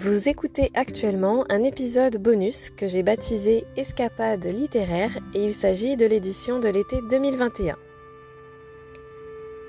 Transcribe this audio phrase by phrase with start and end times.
[0.00, 6.06] Vous écoutez actuellement un épisode bonus que j'ai baptisé Escapade littéraire et il s'agit de
[6.06, 7.74] l'édition de l'été 2021.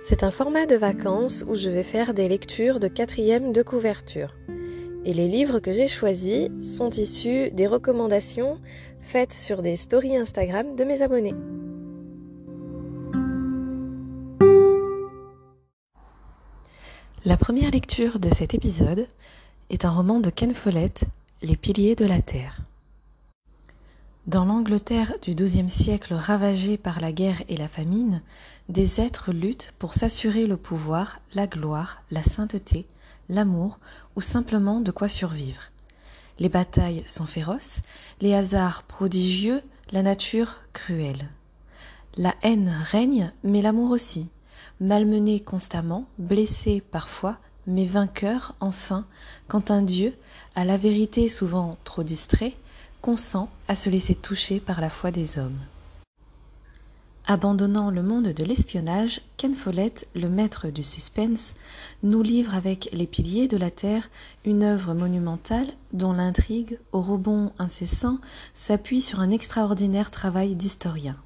[0.04, 4.36] C'est un format de vacances où je vais faire des lectures de quatrième de couverture.
[5.04, 8.60] Et les livres que j'ai choisis sont issus des recommandations
[9.00, 11.34] faites sur des stories Instagram de mes abonnés.
[17.26, 19.08] La première lecture de cet épisode
[19.70, 21.06] est un roman de Ken Follett,
[21.44, 22.62] Les piliers de la Terre.
[24.26, 28.22] Dans l'Angleterre du XIIe siècle ravagée par la guerre et la famine,
[28.68, 32.86] des êtres luttent pour s'assurer le pouvoir, la gloire, la sainteté,
[33.30, 33.80] l'amour
[34.16, 35.62] ou simplement de quoi survivre.
[36.40, 37.82] Les batailles sont féroces,
[38.22, 39.62] les hasards prodigieux,
[39.92, 41.30] la nature cruelle.
[42.18, 44.30] La haine règne, mais l'amour aussi.
[44.80, 47.38] Malmené constamment, blessé parfois,
[47.70, 49.06] mais vainqueur enfin
[49.48, 50.14] quand un dieu
[50.56, 52.56] à la vérité souvent trop distrait
[53.02, 55.60] consent à se laisser toucher par la foi des hommes.
[57.26, 61.54] Abandonnant le monde de l'espionnage ken follett le maître du suspense
[62.02, 64.10] nous livre avec les piliers de la terre
[64.46, 68.18] une œuvre monumentale dont l'intrigue au rebond incessant
[68.56, 71.18] s'appuie sur un extraordinaire travail d'historien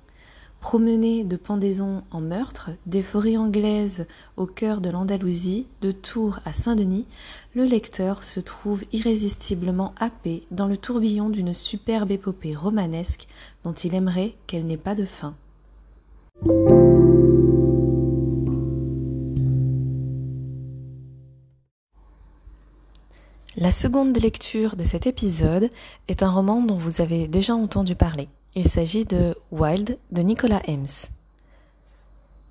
[0.64, 6.54] Promené de pendaison en meurtre, des forêts anglaises au cœur de l'Andalousie, de Tours à
[6.54, 7.06] Saint-Denis,
[7.54, 13.28] le lecteur se trouve irrésistiblement happé dans le tourbillon d'une superbe épopée romanesque
[13.66, 15.36] dont il aimerait qu'elle n'ait pas de fin.
[23.58, 25.70] La seconde lecture de cet épisode
[26.08, 28.30] est un roman dont vous avez déjà entendu parler.
[28.56, 31.10] Il s'agit de Wild de Nicolas Hems.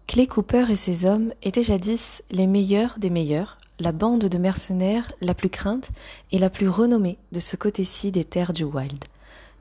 [0.09, 5.13] Clay Cooper et ses hommes étaient jadis les meilleurs des meilleurs, la bande de mercenaires
[5.21, 5.91] la plus crainte
[6.33, 9.05] et la plus renommée de ce côté-ci des terres du Wild,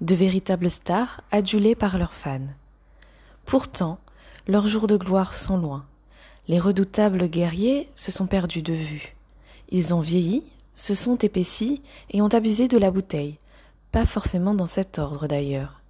[0.02, 2.40] de véritables stars adulées par leurs fans.
[3.46, 4.00] Pourtant,
[4.47, 5.85] leurs jours de gloire sont loin.
[6.47, 9.16] Les redoutables guerriers se sont perdus de vue.
[9.69, 13.38] Ils ont vieilli, se sont épaissis et ont abusé de la bouteille,
[13.91, 15.80] pas forcément dans cet ordre d'ailleurs.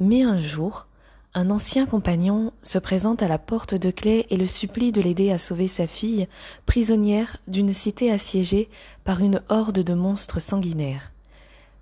[0.00, 0.86] Mais un jour,
[1.34, 5.30] un ancien compagnon se présente à la porte de Clay et le supplie de l'aider
[5.30, 6.26] à sauver sa fille,
[6.64, 8.70] prisonnière d'une cité assiégée
[9.04, 11.12] par une horde de monstres sanguinaires.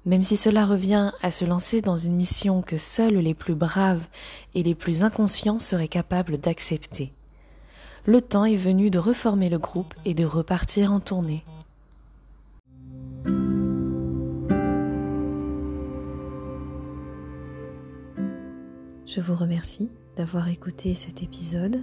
[0.05, 4.05] Même si cela revient à se lancer dans une mission que seuls les plus braves
[4.57, 7.13] et les plus inconscients seraient capables d'accepter.
[8.05, 11.45] Le temps est venu de reformer le groupe et de repartir en tournée.
[19.09, 21.83] Je vous remercie d'avoir écouté cet épisode.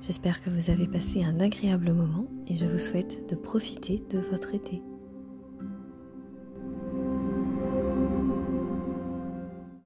[0.00, 4.18] J'espère que vous avez passé un agréable moment et je vous souhaite de profiter de
[4.18, 4.82] votre été.